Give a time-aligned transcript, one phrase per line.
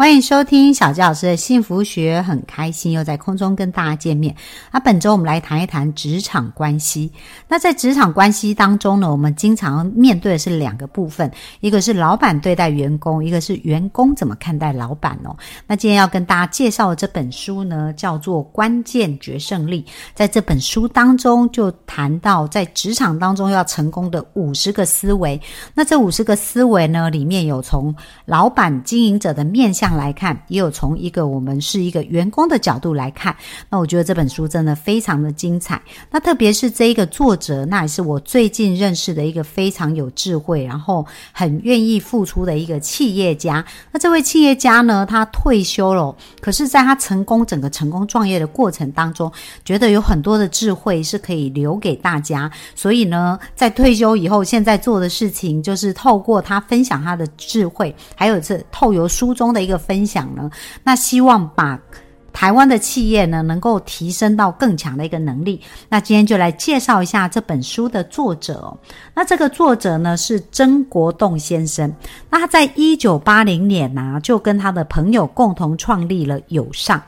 [0.00, 4.34] 欢迎收听小纪老师的幸福学，很开心又在空中跟大家见面。
[4.72, 7.12] 那本周我们来谈一谈职场关系。
[7.46, 11.30] 那在职场关系当中呢，我们经常面对的是两个部分，
[11.60, 15.36] 一个是老板对待员工，一个是员工怎么看待老板哦。
[15.66, 19.82] 那今天要跟大家介绍的这本书呢，叫做《关键决胜力》。
[20.14, 25.38] 在这本书当中，就谈到在职场当中要成功的五十个思维。
[25.74, 27.94] 那这五十个思维呢，里面有从
[28.24, 29.89] 老板经营者的面向。
[29.96, 33.34] 来看，也有从一个我们是一个员工的角度来看。
[33.68, 35.80] 那我觉得这本书真的非常的精彩。
[36.10, 43.64] 那特别是这一个作者，那也是我最近认识的一个非常有智慧，然后很愿意付出的一个企业家。
[43.90, 49.30] 那这位企业家呢，他退休了，可是在他成功整个成功创业的过程当中，
[49.64, 52.50] 觉得有很多的智慧是可以留给大家。
[52.76, 59.79] 所以呢，在退休以后，现在做的事情就是透过他分享他的智慧，还有这透由书中的一个。
[59.80, 60.50] 分享呢，
[60.84, 61.80] 那希望把
[62.32, 65.60] 台湾的企业呢能够提升到更强的一个能力。
[65.88, 68.72] 那今天就来介绍一下这本书的作者。
[69.12, 71.92] 那这个作者呢是曾国栋先生。
[72.30, 77.02] 那他在一九八零年呢就跟他的朋友共同创立了友尚。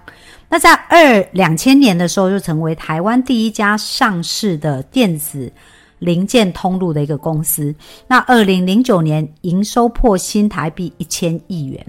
[0.49, 5.51] 那在二两千年的时候就成为台湾第一家上市的电子
[6.01, 7.73] 零件通路的一个公司。
[8.09, 11.81] 那二零零九年营收破新台币一千亿元。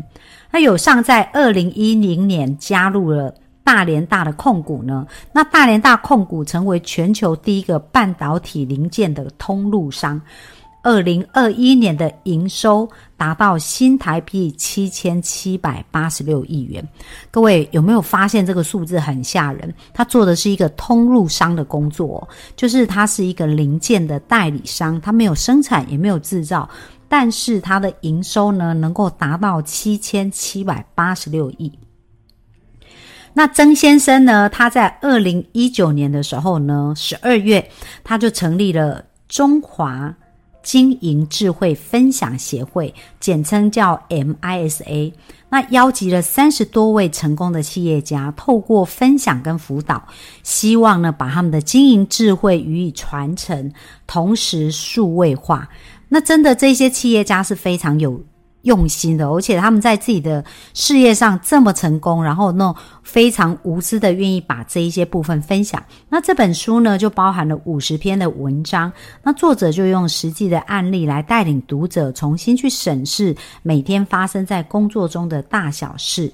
[0.54, 5.04] 那友尚在二零一零年加入了大连大的控股呢？
[5.32, 10.22] 那大连大控股成为全球第一个半导体零件的通路商。
[10.84, 12.88] 二零二一年的营收
[13.18, 16.88] 达到新台币七千七百八十六亿元。
[17.32, 19.74] 各位有没有发现这个数字很吓人？
[19.92, 26.70] 他做的是一个通路商的工作，就是他是一个零件的代理商，他没有生产也没有制造。
[27.16, 31.72] 但是它的营收呢，能够达到七千七百八十六亿。
[33.34, 37.70] 那曾先生呢，他在二零一九年的时候呢，十二月
[38.04, 40.12] 他就成立了中华
[40.64, 45.14] 经营智慧分享协会，简称叫 MISA。
[45.50, 50.04] 那邀集了三十多位成功的企业家，透过分享跟辅导，
[50.42, 53.72] 希望呢把他们的经营智慧予以传承，
[54.08, 55.70] 同时数位化。
[56.14, 58.24] 那真的，这些企业家是非常有
[58.62, 65.84] 用心的，而且他们在自己的事业上这么成功，然后那非常无私的愿意把这一些部分分享。
[66.10, 68.94] 那这本书呢，就包含了五十篇的文章。
[69.24, 76.32] 那作者就用实际的案例来带领读者重新去审视每天发生在工作中的大小事，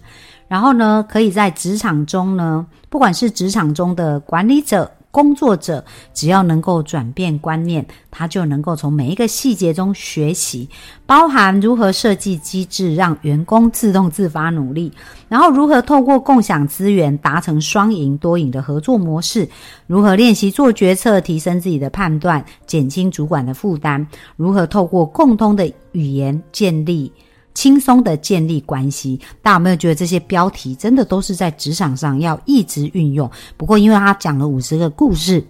[0.50, 4.92] 然后呢，可以在职场中呢，不管是职场中的管理者。
[5.12, 5.84] 工作者
[6.14, 10.70] 只要能够转变观念，他就能够从每一个细节中学习，
[11.06, 14.92] 包含如何设计机制让员工自动自发努力，
[15.28, 19.50] 然后如何透过共享资源达成双赢多赢的合作模式，
[19.88, 24.06] 如何练习做决策提升自己的判断，减轻主管的负担，
[24.36, 27.12] 如何透过共通的语言建立。
[27.60, 33.30] 轻松的建立关系，大家有没有觉得这些标题真的都是在职场上要一直运用？
[33.58, 35.46] 不过，因为他讲了五十个故事。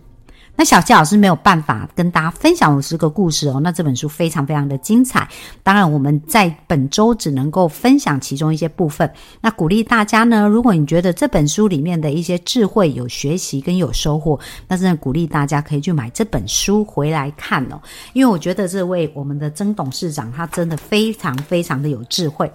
[0.59, 3.62] 那小七老师没有办法跟大家分享五十个故事哦。
[3.64, 5.25] 那这本书非常非常的精彩，
[5.64, 9.09] 当然我们在本周只能够分享其中一些部分。
[9.40, 14.38] 那鼓励大家呢，如果你觉得这本书里面的一些智慧有学习跟有收获，
[14.68, 17.80] 那真的鼓励大家可以去买这本书回来看哦。
[18.12, 22.52] 因为我觉得这位我们的曾董事长他真的非常非常的有智慧。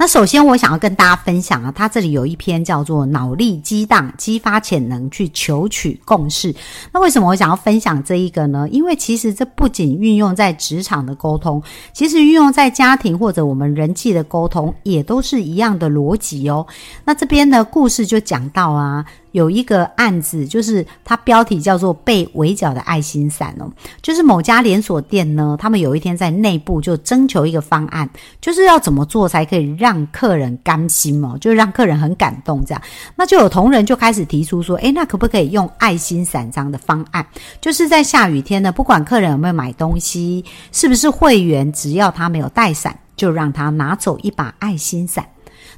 [0.00, 6.54] 那首先，我想要跟大家分享啊，他这里有一篇叫做“脑力激荡，激发潜能，去求取共识”。
[6.94, 8.68] 那为什么我想要分享这一个呢？
[8.70, 11.60] 因为其实这不仅运用在职场的沟通，
[11.92, 16.64] 其实运用在家庭或者我们人际的沟通，也都是一样的逻辑哦。
[17.04, 19.04] 那这边的故事就讲到啊。
[19.38, 23.70] 有一个案子，就是它标题叫做“被围剿的爱心伞”哦，
[24.02, 28.08] 就是某家连锁店呢，他们有一天在内部就征求一个方案，
[28.40, 32.82] 就是要怎么做才可以让客人甘心哦，就让客人很感动这样。
[33.14, 37.24] 那就有同仁就开始提出说，诶，那可不可以用爱心伞这样的方案？
[37.60, 45.24] 就是在下雨天呢，不管客人有没有买东西，是不是会员，只要他没有带伞，就让他拿走一把爱心伞。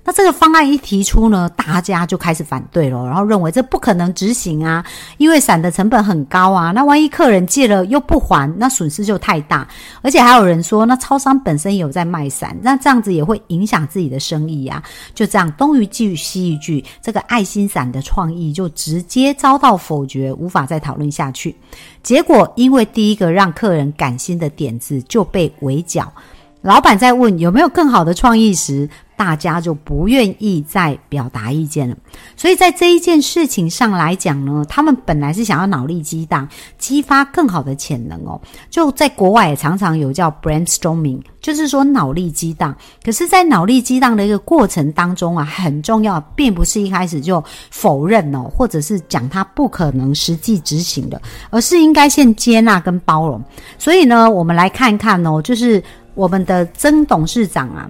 [0.02, 4.84] 那这个方案一提出呢，大家就开始反对了，然后认为这不可能执行啊，
[5.18, 9.68] 因为伞的成本很高啊，那万一客人借了又不还，那损失就太大。
[10.02, 14.82] 而且还有人说，那超商本身有在卖伞，那这样子也会影响自己的生意呀。
[15.14, 21.54] 就这样，东一句西一句，这个爱心伞的创意就直接遭到否决，无法再讨论下去。
[22.02, 26.10] 结果，因为第一个让客人感心的点子就被围剿。
[26.62, 28.86] 老板在问有没有更好的创意时，
[29.20, 31.94] 大家就不愿意再表达意见了。
[32.38, 38.40] 所以在这一件事情上来讲呢，他们本来是想要脑力激荡，激发更好的潜能哦。
[38.70, 42.74] 就在国外也常常有叫 brainstorming，就是说脑力激荡。
[43.04, 51.20] 可是，在脑力激荡的一个过程当中啊，很重要，并不是一开始就否认哦，或者是讲它不可能实际执行的，
[51.50, 53.44] 而是应该先接纳跟包容。
[53.76, 55.84] 所以呢，我们来看看哦，就是。
[56.16, 57.88] 我们的曾董事长啊。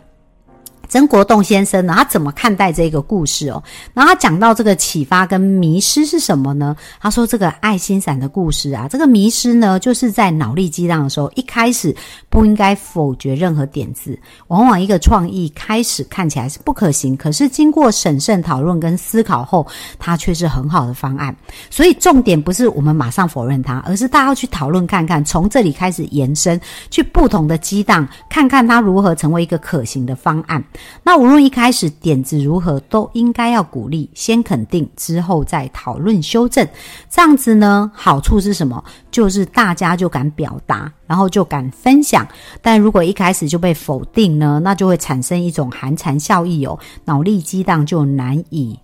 [0.91, 3.63] 曾国栋先生呢，他怎么看待这个故事哦？
[3.95, 6.75] 然后他讲到这个启发跟迷失是什么呢？
[7.01, 11.95] 他说这个爱心伞的故事啊，这个迷失呢，就是在脑力激荡的时候，一开始
[12.29, 14.19] 不应该否决任何点子。
[14.49, 19.65] 往往一个创意开始看起来是不可行，可是经过审慎讨论跟思考后，
[19.97, 21.35] 它却是很好的方案。
[21.71, 26.61] 所以重点不是我们马上否认它，而是大家要去讨论看看，从这里开始延伸，
[26.91, 30.61] 去不同的激荡，看看它如何成为一个可行的方案。
[31.03, 36.67] 那无论一开始点子如何，都应该要鼓励，先肯定，之后再讨论修正。
[37.09, 38.83] 这样子呢，好处是什么？
[39.11, 42.27] 就是大家就敢表达，然后就敢分享。
[42.61, 48.79] 但如果一开始就被否定呢，那就会产生一种寒蝉效应哦，脑力激荡就难以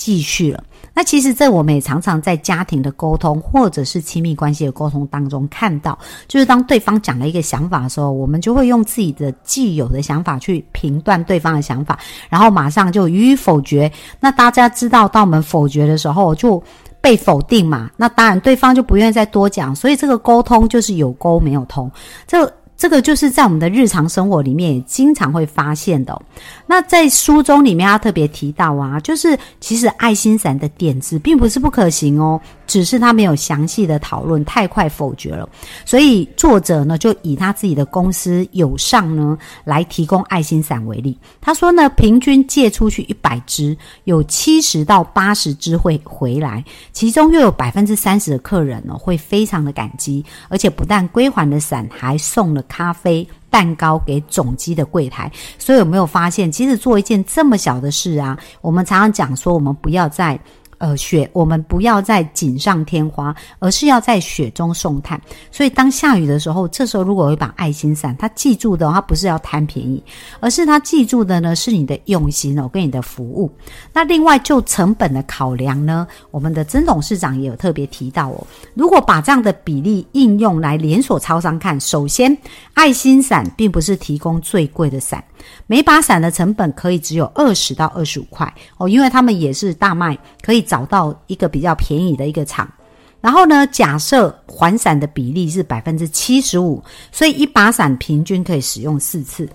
[0.00, 0.64] 继续了。
[0.94, 11.98] 那其实这我们也常常在家庭的沟通，或者是亲密关系的沟通当中看到，就是当对方讲了一个想法的时候，我们就会用自己的既有的想法去评断对方的想法，
[12.30, 13.92] 然后马上就予以否决。
[14.20, 16.62] 那大家知道，当我们否决的时候，就
[17.02, 21.90] 被否定嘛，那当然对方就不愿意再多讲，所以这个沟通就是有沟没有通。
[22.26, 22.50] 这。
[22.80, 26.18] 这个就是在我们的日常生活里面也经常会发现的。
[26.66, 35.48] 那在书中里面，他特别提到啊，就是其实爱心伞的点子并不是不可行哦，只是他没有详细的讨论，太快否决了。
[35.84, 41.18] 所以作者呢，就以他自己的公司友尚呢来提供爱心伞为例。
[41.40, 52.62] 他说呢，平均借出去一百支，有七十到八十支会回来，其中又有百分之三十的客人呢会非常的感激，而且不但归还了伞，还送了。
[52.68, 55.28] 咖啡、蛋糕给总机的柜台，
[55.58, 60.38] 所以有没有发现，其实做一件这么小的事啊，我们常常讲说，我们不要再。
[60.80, 65.20] 呃，雪我们不要在锦上添花，而是要在雪中送炭。
[65.52, 70.02] 所以当下雨的时候，这时候如果有一把爱心伞，他记住的，他不是要贪便宜，
[70.40, 73.52] 而是他记住的呢，是你的用心哦，跟你的服务。
[73.92, 82.34] 那另外就成本的考量呢，我们的曾董事长也有特别提到哦，如果把这样的比例应用来连锁超商看，首先
[82.72, 85.22] 爱心伞并不是提供最贵的伞。
[85.66, 92.72] 每把伞的成本可以只有二十到二十五块哦，因为他们也是大卖，可以找到一个比较便宜的一个厂。
[93.20, 96.80] 然后呢，假设还伞的比例是百分之七十五，
[97.10, 99.48] 所以一把伞平均可以使用四次。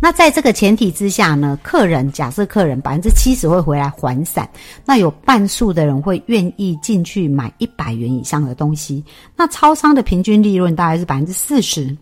[0.00, 4.48] 那在这个前提之下呢，客人假设客人百分之七十会回来还伞，
[4.86, 9.04] 那有半数的人会愿意进去买一百元以上的东西。
[9.36, 11.94] 那超商的平均利润大概是百分之四十。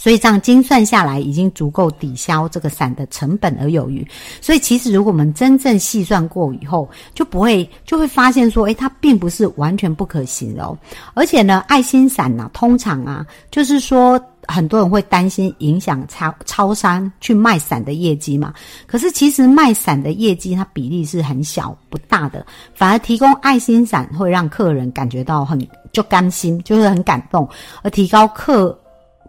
[0.00, 4.06] 所以这样精算下来，已经足够抵消这个伞的成本而有余。
[4.40, 10.74] 所以其实如果我们真正细算过以后，就不会就会发现说，诶，它并不是完全不可行哦。
[11.12, 18.54] 而且呢，爱心伞呢，通常啊，就是说很多人会担心影响超超商去卖伞的业绩嘛。
[18.86, 25.60] 可是其实卖伞的业绩它比例是很小不大的，反而提供爱心伞会让客人感觉到很
[25.92, 27.46] 就甘心，就是很感动，
[27.82, 28.74] 而提高客。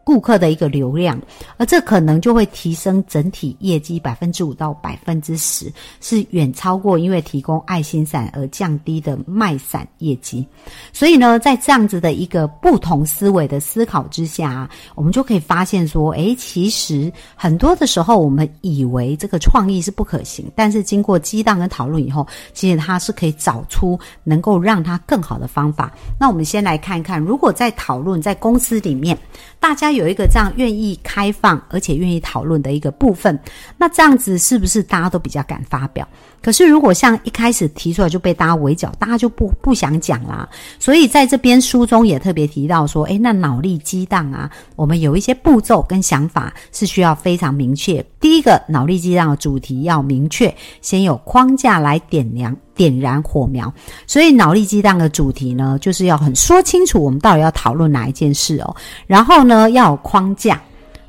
[0.03, 1.19] 顾客的一个流量，
[1.57, 10.45] 而这可能就会提升整体业绩百分之五到百分之十，是远超过因为提供爱心伞而降低的卖伞业绩。
[10.91, 25.93] 所以呢，在这样子的一个不同思维的思考之下，我们就可以发现说，诶，其实很多的时候我们以为这个创意是不可行，但是经过激荡跟讨论以后，其实它是可以找出能够让它更好的方法。
[26.19, 29.15] 那我们先来看一看，如果在讨论在公司里面，
[29.59, 29.90] 大家。
[29.91, 33.37] 有一个这样愿意开放而且愿意讨论的一个部分。
[33.77, 36.07] 那这样子是不是大家都比较敢发表？
[36.41, 40.47] 可是如果像一开始提出来就被大家围剿，大家就不不想讲啦。
[40.79, 48.03] 所以在这边书中也特别提到说，诶，那脑力激荡啊，我们有一些步骤跟想法是需要非常明确。
[48.19, 52.55] 第一个，脑力激荡的主题要明确，先有框架来点亮。
[52.73, 53.71] 点燃火苗，
[54.07, 58.75] 所以脑力激荡的主题呢，就是要很说清楚我们到底要讨论哪一件事哦。
[59.05, 60.59] 然后呢，要有框架，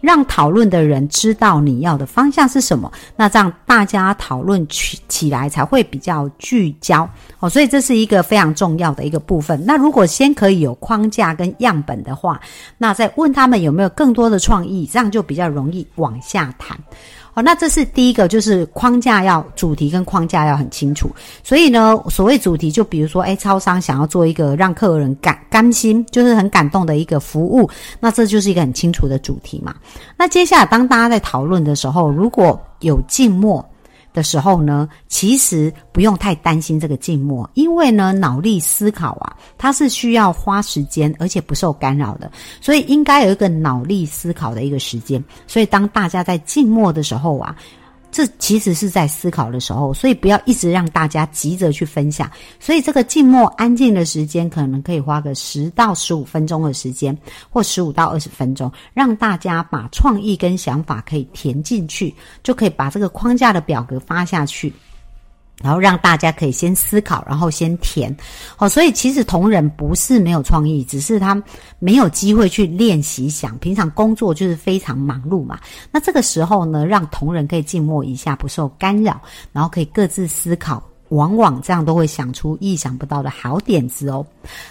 [0.03, 2.93] 让讨论的人知道你要的方向是什么。
[3.17, 7.09] 那这样大家讨论起起来才会比较聚焦
[7.41, 7.49] 哦。
[7.49, 9.65] 所以这是一个非常重要的一个部分。
[9.65, 12.39] 那如果先可以有框架跟样本的话，
[12.77, 16.77] 那再问他们有没有更多的创意，这样就比较容易往下谈。
[17.35, 21.11] 好，那这是第一个，就是框架要主题跟框架要很清楚。
[21.43, 29.75] 所以呢，所谓主题，就比如说，哎，超商想要做一个让客人感甘心，就是很感动的一个服务，那这就是一个很清楚的主题嘛。
[30.17, 33.67] 那接下来，当大家在讨论的时候，如果有静默。
[34.13, 45.23] 的时候呢，其实不用太担心这个静默，因为呢，脑力思考啊，它是需要花时间，而且不受干扰的，所以应该有一个脑力思考的一个时间。
[45.47, 47.57] 所以当大家在静默的时候啊。
[48.13, 52.31] 这其实是在思考的时候，所以不要一直让大家急着去分享。
[52.61, 57.17] 所以这个静默安静的时间，可能可以花个十到十五分钟的时间，
[57.49, 64.73] 或十五到二十分钟，让大家把创意跟想法可以填进去，就可以把这个框架的表格发下去。
[65.63, 68.15] 然后让大家可以先思考，然后先填，
[68.59, 71.41] 哦，所以其实同仁不是没有创意，只是他
[71.79, 73.57] 没有机会去练习想。
[73.59, 75.59] 平常工作就是非常忙碌嘛，
[75.91, 79.21] 那这个时候呢，让同仁可以静默一下，不受干扰，
[79.53, 84.27] 然后可以各自思考，往往这样都会想出意想不到的好点子哦。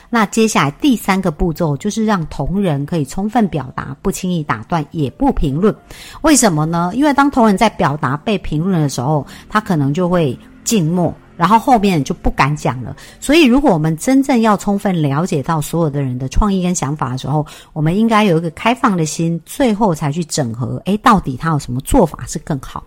[0.09, 5.73] 那接下来第三个步骤就是让同仁可以充分表达，不轻易打断，也不评论。
[6.21, 6.91] 为什么呢？
[6.93, 10.37] 因为当同仁在表达被评论的时候，他可能就会。
[10.71, 12.95] 静默，然后后面就不敢讲了。
[13.19, 20.81] 所以，如果我们真正要充分了解到所有的人的创意跟想法的时候，我们应该有一个开放的心，最后才去整合。
[20.85, 22.81] 诶，到底他有什么做法是更好？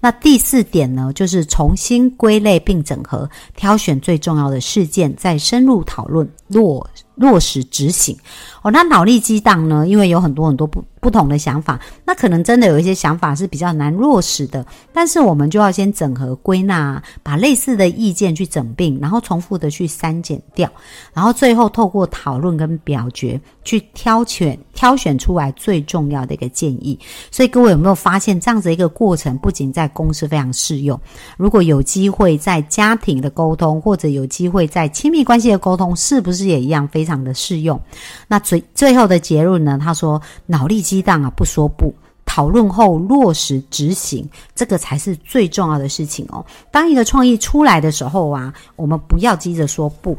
[0.00, 8.16] 那第四点呢，就是重新归类并整合，挑选最重要的事件，再深入讨论落落实执行。
[8.62, 9.86] 哦，那脑力激荡呢？
[9.86, 10.84] 因为有很多很多不。
[11.04, 20.66] 不同的想法，那可能真的有一些想法是比较难落实的，但是我们就要先整合归纳，把类似的意见去整并，然后重复的去删减掉，
[21.12, 26.98] 然后最后透过讨论跟表决去挑选挑选出来最重要的一个建议。
[27.30, 29.36] 所以各位有没有发现这样子一个过程？
[29.36, 30.98] 不仅在公司非常适用，
[31.36, 37.78] 如果有机会在家庭的沟通，或者有机会在亲密关系的沟通，是不是也一样非非常的适用？
[38.26, 39.78] 那最最后的结论呢？
[39.82, 40.84] 他说脑力。
[40.84, 41.94] 激荡啊，不说不，
[42.26, 46.44] 讨论后落实执行，这个才是最重要的事情哦。
[46.70, 50.14] 当一个创意出来的时候啊，我们不要急着说不。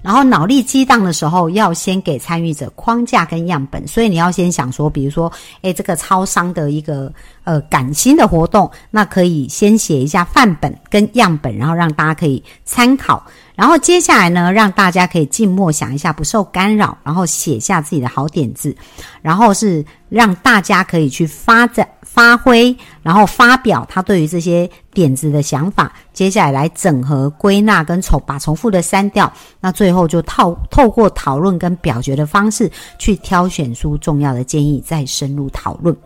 [0.00, 5.30] 然后脑力激荡的时候，要先给参与者框架跟样本，所以你要先想说，比如说，
[5.62, 7.12] 诶，这个超商的一个
[7.48, 13.24] 呃感性的活动，那可以先写一下范本跟样本，然后让大家可以参考。
[13.54, 18.76] 然后接下来呢，让大家可以静默想一下，不受干扰，然后写下自己的好点子，
[19.22, 25.90] 然后是让大家可以去发展、发挥，然后发表他对于这些点子的想法。
[26.12, 35.96] 接下来来整合、归纳跟重把重复的删掉，那最后就透透过讨论跟表决的方式去挑选出重要的建议，再深入讨论。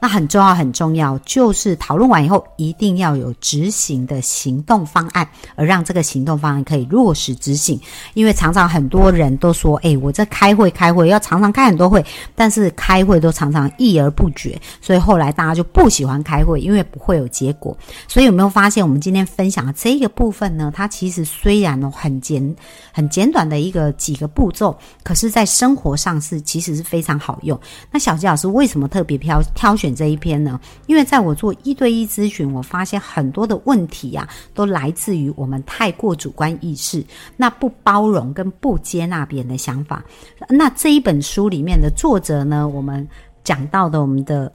[0.00, 7.80] 那很重要，很重要，重要就是讨论完以后，一定要有执行的行动方案，而让这个行动方案可以落实执行。
[8.14, 12.04] 因为常常很多人都说：“哎，我在开会，开会要常常开很多会，
[12.34, 17.76] 但是开会都常常议而不决。”所以后来大家就不喜欢开会，因为不会有结果。
[18.08, 20.72] 所以有没有发现，我们今天分享的这个部分呢？
[20.74, 22.56] 它其实虽然很简
[22.92, 27.56] 很简短的一个几个步骤，可是在生活上是其实是非常好用。
[27.92, 29.94] 那小吉老师为什么特别挑挑选？
[30.00, 37.04] 这一篇呢，因为在我做一对一咨询，我发现很多的问题呀，都来自于我们太过主观意识，
[37.36, 40.04] 那不包容跟不接纳别人的想法。
[40.48, 43.06] 那这一本书里面的作者呢，我们
[43.44, 44.52] 讲到的我们的。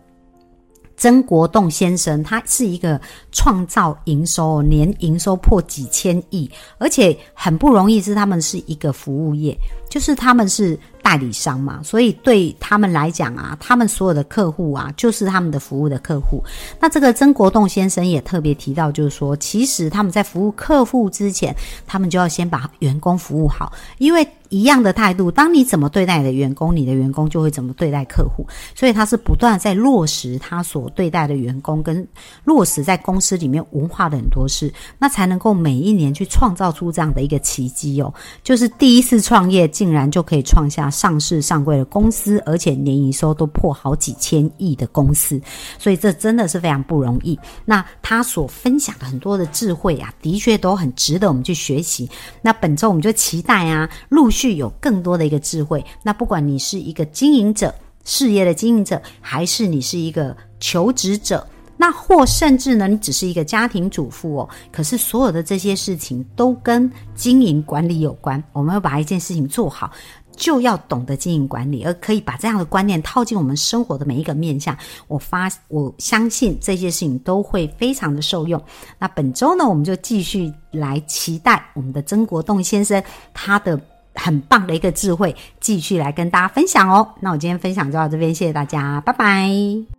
[0.97, 2.99] 曾国栋先生，他是一个
[3.31, 9.57] 创造营收，年营收破几千亿，而且很不容易，是他们是一个服务业，
[9.89, 16.43] 就是他们是代理商嘛，所以对他们来讲啊，他们所有的客户啊，就是他们的服务的客户。
[16.79, 28.45] 那这个曾国栋先生也特别提到，就是说，其实他们在服务客户之前，他们就要先把员工服务好，因为一样的态度，当你怎么对待你的员工，你的员工就会怎么对待客户。
[28.73, 32.07] 所以他是不断在落实他所对待的员工，跟
[32.43, 38.13] 落实在公司里面文化的很多事，那才能够每一年去创造出这样的一个奇迹哦。
[38.43, 45.41] 就是第一次创业，竟然就可以创下上市上柜的公司，而且年营收都破好几千亿的公司，
[45.79, 47.39] 所以这真的是非常不容易。
[47.63, 52.09] 那他所分享的很多的智慧啊，的确都很值得我们去学习。
[52.41, 55.83] 那本周我们就期待啊，陆续具有更多的一个智慧。
[56.03, 57.73] 那不管你是一个经营者、
[58.03, 61.47] 事业的经营者，还是你是一个求职者，
[61.77, 64.49] 那或甚至呢，你只是一个家庭主妇哦。
[64.71, 68.43] 可是所有的这些事情都跟经营管理有关。
[68.53, 69.91] 我们要把一件事情做好。
[70.37, 74.77] 就要懂得经营管理，而可以把这样的观念套进我们生活的每一个面向。
[75.07, 78.61] 我发，我相信这些事情都会非常的受用。
[78.99, 83.01] 那本周呢，我们就继续来期待我们的曾国栋先生
[83.33, 83.79] 他的
[84.15, 87.13] 很棒的一个智慧，继续来跟大家分享哦。
[87.21, 89.94] 那我今天分享就到这边，谢谢大家，拜拜。